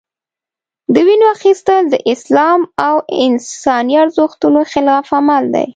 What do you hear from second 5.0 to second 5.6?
عمل